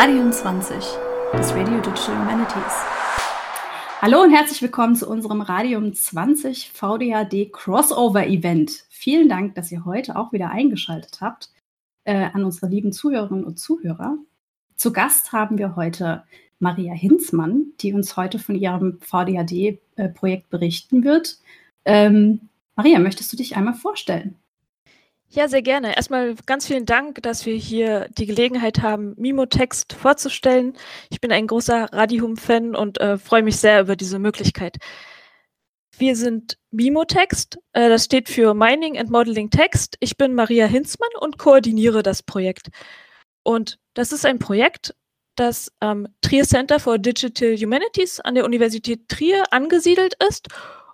[0.00, 0.76] Radium 20
[1.32, 2.72] des Radio Digital Humanities.
[4.00, 8.84] Hallo und herzlich willkommen zu unserem Radium 20 VDAD Crossover Event.
[8.90, 11.50] Vielen Dank, dass ihr heute auch wieder eingeschaltet habt
[12.04, 14.16] äh, an unsere lieben Zuhörerinnen und Zuhörer.
[14.76, 16.22] Zu Gast haben wir heute
[16.60, 21.40] Maria Hinzmann, die uns heute von ihrem VDAD-Projekt äh, berichten wird.
[21.84, 24.36] Ähm, Maria, möchtest du dich einmal vorstellen?
[25.30, 25.94] Ja, sehr gerne.
[25.94, 30.72] Erstmal ganz vielen Dank, dass wir hier die Gelegenheit haben, Mimo-Text vorzustellen.
[31.10, 34.78] Ich bin ein großer Radihum-Fan und äh, freue mich sehr über diese Möglichkeit.
[35.98, 39.96] Wir sind Mimo-Text, äh, das steht für Mining and Modeling Text.
[40.00, 42.68] Ich bin Maria Hinzmann und koordiniere das Projekt.
[43.42, 44.94] Und das ist ein Projekt,
[45.36, 50.48] das am Trier Center for Digital Humanities an der Universität Trier angesiedelt ist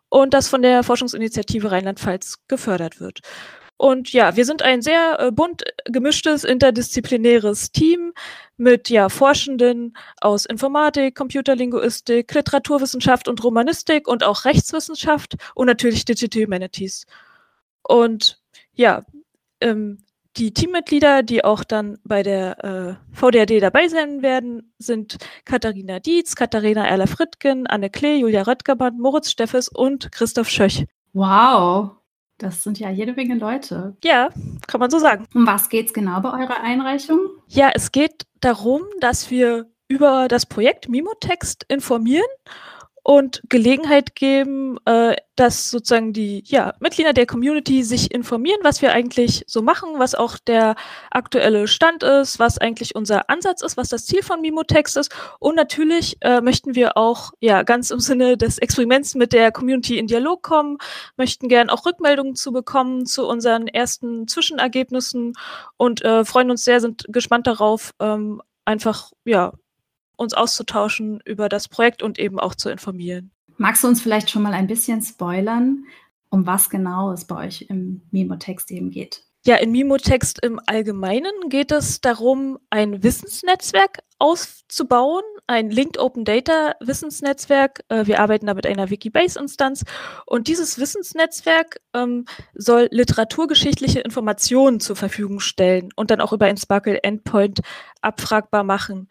[0.09, 3.21] und das von der Forschungsinitiative Rheinland-Pfalz gefördert wird.
[3.77, 8.13] Und ja, wir sind ein sehr äh, bunt gemischtes, interdisziplinäres Team
[8.57, 16.45] mit ja, Forschenden aus Informatik, Computerlinguistik, Literaturwissenschaft und Romanistik und auch Rechtswissenschaft und natürlich Digital
[16.45, 17.07] Humanities.
[17.83, 18.41] Und
[18.75, 19.05] ja,
[19.61, 19.99] ähm,
[20.37, 26.35] die Teammitglieder, die auch dann bei der äh, VDRD dabei sein werden, sind Katharina Dietz,
[26.35, 30.87] Katharina Erler-Frittgen, Anne Klee, Julia Röttgermann, Moritz Steffes und Christoph Schöch.
[31.13, 31.93] Wow,
[32.39, 33.97] das sind ja jede Menge Leute.
[34.03, 34.31] Ja,
[34.67, 35.27] kann man so sagen.
[35.35, 37.19] Um was geht es genau bei eurer Einreichung?
[37.49, 42.25] Ja, es geht darum, dass wir über das Projekt Mimotext informieren
[43.05, 48.93] und Gelegenheit geben, äh, dass sozusagen die ja, Mitglieder der Community sich informieren, was wir
[48.93, 50.75] eigentlich so machen, was auch der
[51.11, 55.15] aktuelle Stand ist, was eigentlich unser Ansatz ist, was das Ziel von Mimotext ist.
[55.39, 59.99] Und natürlich äh, möchten wir auch ja ganz im Sinne des Experiments mit der Community
[59.99, 60.79] in Dialog kommen,
[61.19, 65.35] möchten gern auch Rückmeldungen zu bekommen zu unseren ersten Zwischenergebnissen
[65.77, 69.53] und äh, freuen uns sehr, sind gespannt darauf, ähm, einfach ja
[70.17, 73.31] uns auszutauschen über das Projekt und eben auch zu informieren.
[73.57, 75.85] Magst du uns vielleicht schon mal ein bisschen spoilern,
[76.29, 79.23] um was genau es bei euch im Mimo-Text eben geht?
[79.47, 86.75] Ja, in Mimo-Text im Allgemeinen geht es darum, ein Wissensnetzwerk auszubauen, ein Linked Open Data
[86.81, 87.85] Wissensnetzwerk.
[87.91, 89.85] Äh, wir arbeiten da mit einer Wikibase-Instanz
[90.25, 92.25] und dieses Wissensnetzwerk ähm,
[92.55, 97.61] soll literaturgeschichtliche Informationen zur Verfügung stellen und dann auch über ein Sparkle Endpoint
[98.01, 99.09] abfragbar machen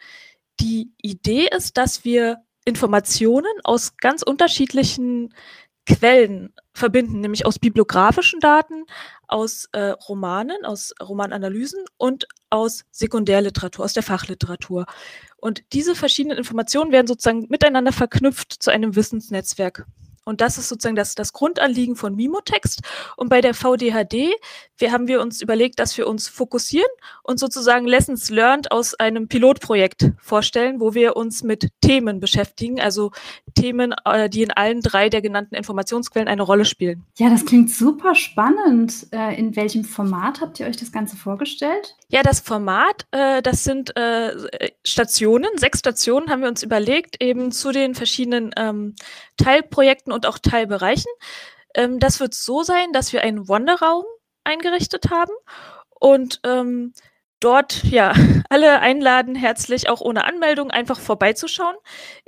[0.59, 5.33] die Idee ist, dass wir Informationen aus ganz unterschiedlichen
[5.85, 8.85] Quellen verbinden, nämlich aus bibliografischen Daten,
[9.27, 14.85] aus äh, Romanen, aus Romananalysen und aus Sekundärliteratur, aus der Fachliteratur.
[15.37, 19.85] Und diese verschiedenen Informationen werden sozusagen miteinander verknüpft zu einem Wissensnetzwerk
[20.25, 22.81] und das ist sozusagen das, das Grundanliegen von Mimotext.
[23.17, 24.33] Und bei der VDHD,
[24.83, 26.89] wir haben wir uns überlegt, dass wir uns fokussieren
[27.23, 33.11] und sozusagen Lessons Learned aus einem Pilotprojekt vorstellen, wo wir uns mit Themen beschäftigen, also
[33.55, 37.05] Themen, äh, die in allen drei der genannten Informationsquellen eine Rolle spielen.
[37.17, 39.07] Ja, das klingt super spannend.
[39.13, 41.95] Äh, in welchem Format habt ihr euch das Ganze vorgestellt?
[42.09, 43.93] Ja, das Format, äh, das sind
[44.83, 48.95] Stationen, sechs Stationen haben wir uns überlegt, eben zu den verschiedenen ähm,
[49.37, 51.11] Teilprojekten und auch Teilbereichen.
[51.73, 54.03] Ähm, das wird so sein, dass wir einen Wanderraum
[54.43, 55.33] eingerichtet haben
[55.99, 56.93] und ähm,
[57.39, 58.13] dort ja
[58.49, 61.75] alle einladen, herzlich auch ohne Anmeldung einfach vorbeizuschauen.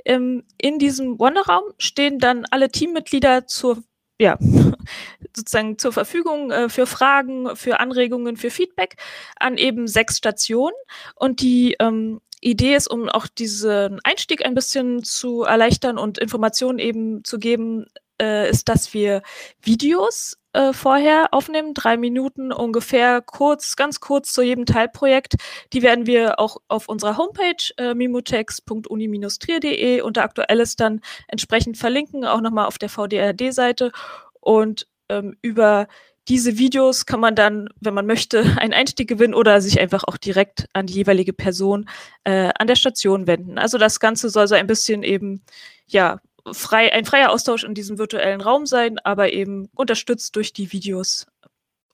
[0.04, 3.82] Ähm, in diesem Wanderraum stehen dann alle Teammitglieder zur
[4.18, 4.38] ja,
[5.36, 8.96] sozusagen zur Verfügung äh, für Fragen, für Anregungen, für Feedback
[9.38, 10.74] an eben sechs Stationen.
[11.14, 16.78] Und die ähm, Idee ist, um auch diesen Einstieg ein bisschen zu erleichtern und Informationen
[16.78, 17.86] eben zu geben,
[18.20, 19.22] äh, ist, dass wir
[19.60, 25.34] Videos äh, vorher aufnehmen, drei Minuten ungefähr, kurz, ganz kurz zu jedem Teilprojekt.
[25.72, 32.40] Die werden wir auch auf unserer Homepage äh, mimotext.uni-trier.de unter Aktuelles dann entsprechend verlinken, auch
[32.40, 33.92] nochmal auf der VDRD-Seite
[34.40, 35.88] und ähm, über
[36.28, 40.16] diese Videos kann man dann, wenn man möchte, einen Einstieg gewinnen oder sich einfach auch
[40.16, 41.88] direkt an die jeweilige Person
[42.24, 43.58] äh, an der Station wenden.
[43.58, 45.42] Also das Ganze soll so ein bisschen eben,
[45.86, 46.20] ja,
[46.52, 51.26] frei, ein freier Austausch in diesem virtuellen Raum sein, aber eben unterstützt durch die Videos.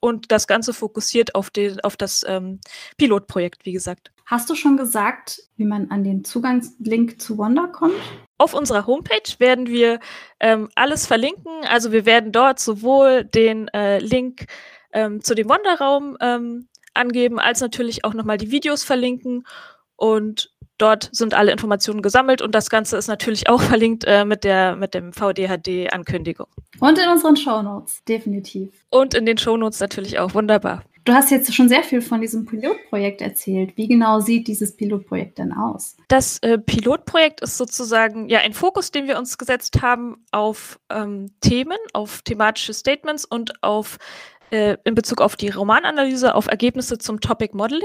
[0.00, 2.60] Und das Ganze fokussiert auf, den, auf das ähm,
[2.96, 4.10] Pilotprojekt, wie gesagt.
[4.26, 7.94] Hast du schon gesagt, wie man an den Zugangslink zu Wanda kommt?
[8.38, 10.00] Auf unserer Homepage werden wir
[10.40, 11.52] ähm, alles verlinken.
[11.68, 14.46] Also wir werden dort sowohl den äh, Link
[14.92, 19.46] ähm, zu dem Wanderraum ähm, angeben, als natürlich auch nochmal die Videos verlinken.
[19.96, 20.51] Und
[20.82, 24.76] dort sind alle Informationen gesammelt und das Ganze ist natürlich auch verlinkt äh, mit der
[24.76, 26.48] mit dem VDHD-Ankündigung.
[26.80, 28.70] Und in unseren Shownotes, definitiv.
[28.90, 30.82] Und in den Shownotes natürlich auch, wunderbar.
[31.04, 33.76] Du hast jetzt schon sehr viel von diesem Pilotprojekt erzählt.
[33.76, 35.96] Wie genau sieht dieses Pilotprojekt denn aus?
[36.06, 41.32] Das äh, Pilotprojekt ist sozusagen ja ein Fokus, den wir uns gesetzt haben auf ähm,
[41.40, 43.98] Themen, auf thematische Statements und auf
[44.52, 47.82] äh, in Bezug auf die Romananalyse auf Ergebnisse zum Topic Modeling.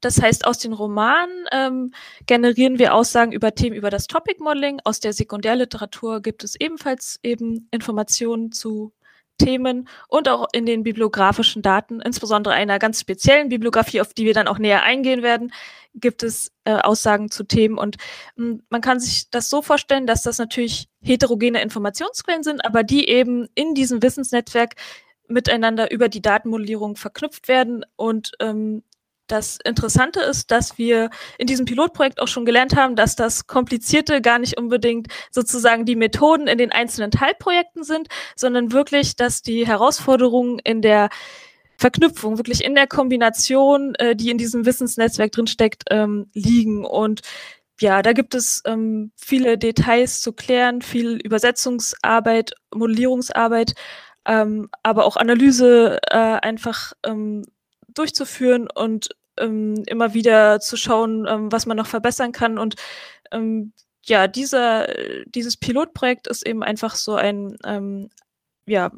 [0.00, 1.92] Das heißt, aus den Romanen ähm,
[2.26, 4.80] generieren wir Aussagen über Themen über das Topic Modeling.
[4.84, 8.92] Aus der Sekundärliteratur gibt es ebenfalls eben Informationen zu
[9.38, 14.34] Themen und auch in den bibliografischen Daten, insbesondere einer ganz speziellen Bibliografie, auf die wir
[14.34, 15.52] dann auch näher eingehen werden,
[15.94, 17.78] gibt es äh, Aussagen zu Themen.
[17.78, 17.96] Und
[18.36, 22.82] mh, hm, man kann sich das so vorstellen, dass das natürlich heterogene Informationsquellen sind, aber
[22.82, 24.74] die eben in diesem Wissensnetzwerk
[25.28, 28.82] miteinander über die Datenmodellierung verknüpft werden und ähm,
[29.28, 34.20] das Interessante ist, dass wir in diesem Pilotprojekt auch schon gelernt haben, dass das Komplizierte
[34.20, 39.66] gar nicht unbedingt sozusagen die Methoden in den einzelnen Teilprojekten sind, sondern wirklich, dass die
[39.66, 41.10] Herausforderungen in der
[41.76, 46.84] Verknüpfung, wirklich in der Kombination, äh, die in diesem Wissensnetzwerk drinsteckt, ähm, liegen.
[46.84, 47.20] Und
[47.80, 53.74] ja, da gibt es ähm, viele Details zu klären, viel Übersetzungsarbeit, Modellierungsarbeit,
[54.28, 57.44] ähm, aber auch Analyse äh, einfach ähm,
[57.88, 59.08] durchzuführen und
[59.38, 62.58] ähm, immer wieder zu schauen, ähm, was man noch verbessern kann.
[62.58, 62.76] Und
[63.32, 63.72] ähm,
[64.04, 64.86] ja, dieser,
[65.26, 68.10] dieses Pilotprojekt ist eben einfach so ein ähm,
[68.66, 68.92] ja,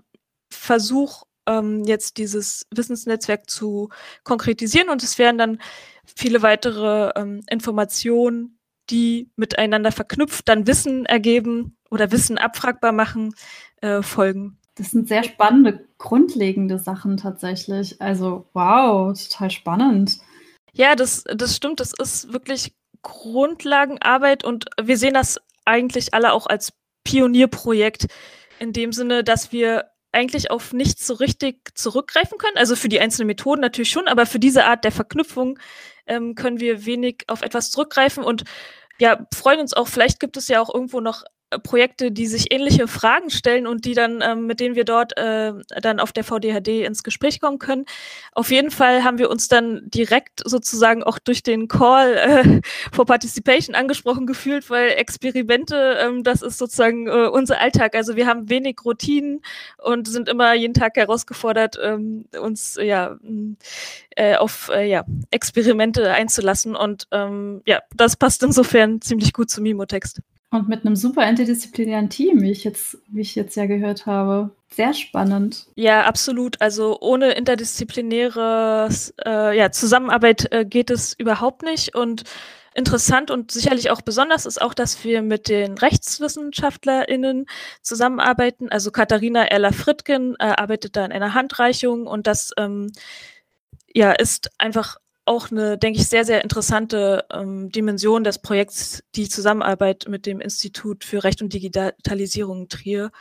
[0.52, 3.88] Versuch, ähm, jetzt dieses Wissensnetzwerk zu
[4.24, 4.88] konkretisieren.
[4.88, 5.62] Und es werden dann
[6.04, 8.58] viele weitere ähm, Informationen,
[8.90, 13.34] die miteinander verknüpft dann Wissen ergeben oder Wissen abfragbar machen,
[13.80, 14.59] äh, folgen.
[14.80, 18.00] Das sind sehr spannende, grundlegende Sachen tatsächlich.
[18.00, 20.20] Also, wow, total spannend.
[20.72, 21.80] Ja, das, das stimmt.
[21.80, 26.72] Das ist wirklich Grundlagenarbeit und wir sehen das eigentlich alle auch als
[27.04, 28.06] Pionierprojekt
[28.58, 32.56] in dem Sinne, dass wir eigentlich auf nichts so richtig zurückgreifen können.
[32.56, 35.58] Also für die einzelnen Methoden natürlich schon, aber für diese Art der Verknüpfung
[36.06, 38.44] ähm, können wir wenig auf etwas zurückgreifen und
[38.98, 41.24] ja, freuen uns auch, vielleicht gibt es ja auch irgendwo noch
[41.58, 45.52] Projekte, die sich ähnliche Fragen stellen und die dann, ähm, mit denen wir dort äh,
[45.80, 47.86] dann auf der VDHD ins Gespräch kommen können.
[48.32, 52.60] Auf jeden Fall haben wir uns dann direkt sozusagen auch durch den Call äh,
[52.92, 57.96] for Participation angesprochen gefühlt, weil Experimente, ähm, das ist sozusagen äh, unser Alltag.
[57.96, 59.42] Also wir haben wenig Routinen
[59.78, 63.16] und sind immer jeden Tag herausgefordert, ähm, uns ja
[64.16, 66.76] äh, auf äh, ja, Experimente einzulassen.
[66.76, 70.20] Und ähm, ja, das passt insofern ziemlich gut zum Mimo-Text.
[70.52, 74.50] Und mit einem super interdisziplinären Team, wie ich jetzt, wie ich jetzt ja gehört habe.
[74.68, 75.68] Sehr spannend.
[75.76, 76.60] Ja, absolut.
[76.60, 78.88] Also ohne interdisziplinäre
[79.24, 81.94] äh, ja, Zusammenarbeit äh, geht es überhaupt nicht.
[81.94, 82.24] Und
[82.74, 87.46] interessant und sicherlich auch besonders ist auch, dass wir mit den RechtswissenschaftlerInnen
[87.82, 88.70] zusammenarbeiten.
[88.70, 92.92] Also Katharina Erler-Frittgen äh, arbeitet da in einer Handreichung und das ähm,
[93.92, 94.96] ja, ist einfach
[95.30, 100.40] auch eine, denke ich, sehr, sehr interessante ähm, Dimension des Projekts, die Zusammenarbeit mit dem
[100.40, 103.12] Institut für Recht und Digitalisierung Trier.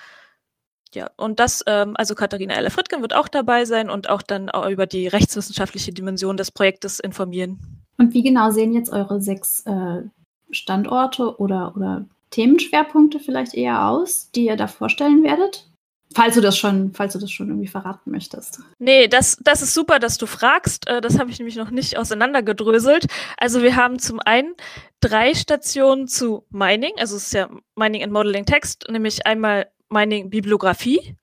[0.95, 4.49] Ja, und das, ähm, also Katharina Eller Frittgen wird auch dabei sein und auch dann
[4.49, 7.59] auch über die rechtswissenschaftliche Dimension des Projektes informieren.
[7.99, 10.01] Und wie genau sehen jetzt eure sechs äh,
[10.49, 15.68] Standorte oder, oder Themenschwerpunkte vielleicht eher aus, die ihr da vorstellen werdet?
[16.15, 18.61] Falls du das schon, falls du das schon irgendwie verraten möchtest.
[18.79, 20.87] Nee, das, das ist super, dass du fragst.
[20.87, 23.05] Äh, das habe ich nämlich noch nicht auseinandergedröselt.
[23.37, 24.55] Also wir haben zum einen
[25.01, 30.31] drei Stationen zu Mining, also es ist ja Mining and Modeling Text, nämlich einmal Mining
[30.31, 31.15] Bibliografie,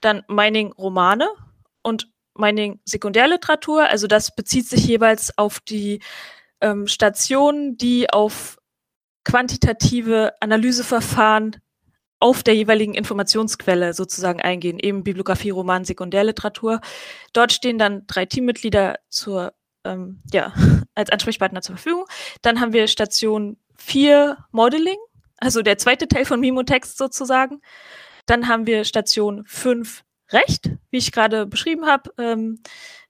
[0.00, 1.28] dann Mining Romane
[1.82, 3.84] und Mining Sekundärliteratur.
[3.84, 6.00] Also das bezieht sich jeweils auf die
[6.60, 8.58] ähm, Stationen, die auf
[9.24, 11.56] quantitative Analyseverfahren
[12.24, 16.80] auf der jeweiligen Informationsquelle sozusagen eingehen, eben Bibliografie, Roman, Sekundärliteratur.
[17.34, 19.52] Dort stehen dann drei Teammitglieder zur,
[19.84, 20.54] ähm, ja,
[20.94, 22.06] als Ansprechpartner zur Verfügung.
[22.40, 24.96] Dann haben wir Station 4 Modeling,
[25.36, 27.60] also der zweite Teil von Mimo-Text sozusagen.
[28.24, 32.10] Dann haben wir Station 5 Recht, wie ich gerade beschrieben habe.
[32.16, 32.62] Ähm,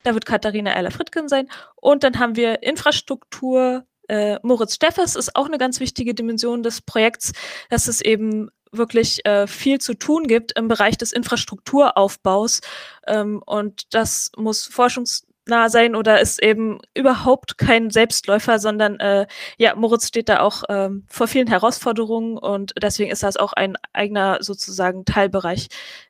[0.03, 1.47] da wird Katharina Erler-Frittgen sein.
[1.77, 3.87] Und dann haben wir Infrastruktur.
[4.09, 7.31] Äh, Moritz Steffes ist auch eine ganz wichtige Dimension des Projekts,
[7.71, 12.61] dass es eben wirklich äh, viel zu tun gibt im Bereich des Infrastrukturaufbaus.
[13.07, 19.27] Ähm, und das muss forschungsnah sein oder ist eben überhaupt kein Selbstläufer, sondern äh,
[19.59, 23.77] ja, Moritz steht da auch ähm, vor vielen Herausforderungen und deswegen ist das auch ein
[23.93, 25.69] eigener sozusagen Teilbereich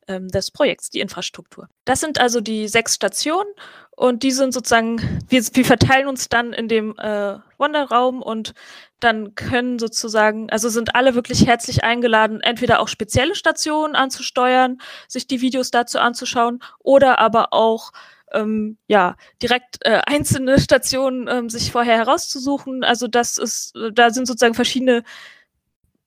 [0.08, 1.68] ähm, des Projekts, die Infrastruktur.
[1.84, 3.48] Das sind also die sechs Stationen
[3.96, 8.54] und die sind sozusagen, wir, wir verteilen uns dann in dem äh, Wanderraum und
[9.00, 15.26] dann können sozusagen, also sind alle wirklich herzlich eingeladen, entweder auch spezielle Stationen anzusteuern, sich
[15.26, 17.92] die Videos dazu anzuschauen oder aber auch
[18.32, 22.82] ähm, ja direkt äh, einzelne Stationen ähm, sich vorher herauszusuchen.
[22.82, 25.04] Also das ist, da sind sozusagen verschiedene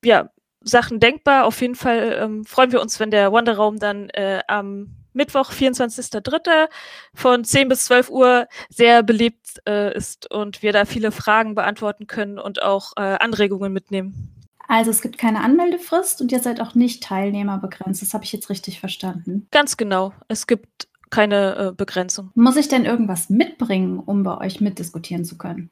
[0.03, 0.29] ja,
[0.61, 1.45] Sachen denkbar.
[1.45, 6.69] Auf jeden Fall ähm, freuen wir uns, wenn der Wanderraum dann äh, am Mittwoch, 24.03.
[7.13, 12.07] von 10 bis 12 Uhr sehr belebt äh, ist und wir da viele Fragen beantworten
[12.07, 14.33] können und auch äh, Anregungen mitnehmen.
[14.67, 18.01] Also es gibt keine Anmeldefrist und ihr seid auch nicht teilnehmerbegrenzt.
[18.01, 19.47] Das habe ich jetzt richtig verstanden.
[19.51, 20.13] Ganz genau.
[20.27, 22.31] Es gibt keine äh, Begrenzung.
[22.35, 25.69] Muss ich denn irgendwas mitbringen, um bei euch mitdiskutieren zu können?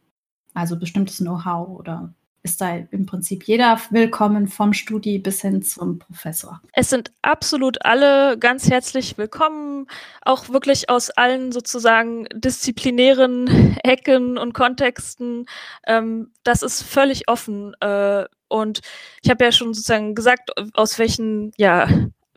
[0.54, 2.14] Also bestimmtes Know-how oder
[2.46, 6.62] ist da im Prinzip jeder willkommen, vom Studi bis hin zum Professor.
[6.74, 9.88] Es sind absolut alle ganz herzlich willkommen,
[10.22, 15.48] auch wirklich aus allen sozusagen disziplinären Ecken und Kontexten.
[15.88, 17.74] Ähm, das ist völlig offen.
[17.82, 18.82] Äh, und
[19.24, 21.90] ich habe ja schon sozusagen gesagt, aus welchen, ja,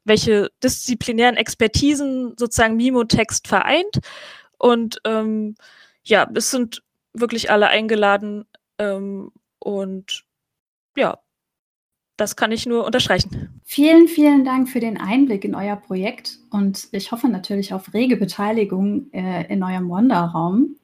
[0.05, 3.99] welche disziplinären Expertisen sozusagen Mimo-Text vereint.
[4.57, 5.55] Und ähm,
[6.03, 8.47] ja, es sind wirklich alle eingeladen.
[8.79, 10.25] Ähm, und
[10.97, 11.19] ja,
[12.17, 13.61] das kann ich nur unterstreichen.
[13.65, 18.17] Vielen, vielen Dank für den Einblick in euer Projekt und ich hoffe natürlich auf rege
[18.17, 20.77] Beteiligung äh, in eurem Wonderraum.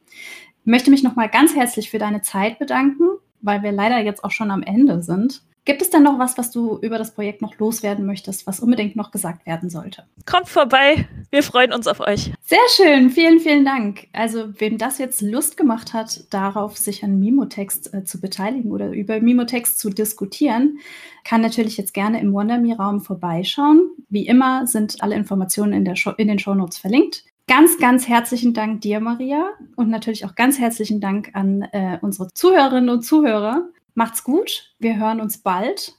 [0.60, 3.04] Ich möchte mich nochmal ganz herzlich für deine Zeit bedanken,
[3.42, 5.42] weil wir leider jetzt auch schon am Ende sind.
[5.66, 8.96] Gibt es denn noch was, was du über das Projekt noch loswerden möchtest, was unbedingt
[8.96, 10.04] noch gesagt werden sollte?
[10.26, 12.32] Kommt vorbei, wir freuen uns auf euch.
[12.42, 14.08] Sehr schön, vielen, vielen Dank.
[14.12, 18.90] Also, wem das jetzt Lust gemacht hat, darauf sich an Mimotext äh, zu beteiligen oder
[18.90, 20.80] über Mimotext zu diskutieren,
[21.24, 23.88] kann natürlich jetzt gerne im WonderMe-Raum vorbeischauen.
[24.10, 27.24] Wie immer sind alle Informationen in, der Show, in den Shownotes verlinkt.
[27.46, 32.28] Ganz, ganz herzlichen Dank dir, Maria, und natürlich auch ganz herzlichen Dank an äh, unsere
[32.32, 33.68] Zuhörerinnen und Zuhörer.
[33.94, 34.74] Macht's gut.
[34.78, 35.94] Wir hören uns bald.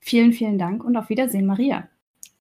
[0.00, 1.88] Vielen, vielen Dank und auf Wiedersehen, Maria.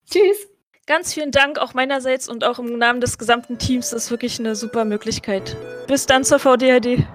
[0.10, 0.48] Tschüss.
[0.88, 3.91] Ganz vielen Dank auch meinerseits und auch im Namen des gesamten Teams.
[3.91, 5.55] Das ist wirklich eine super Möglichkeit.
[5.88, 7.05] Bis dann zur VDRD.